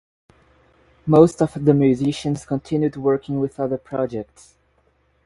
Most 1.05 1.43
of 1.43 1.53
the 1.63 1.75
musicians 1.75 2.43
continued 2.47 2.95
working 2.95 3.39
with 3.39 3.59
other 3.59 3.77
projects. 3.77 4.55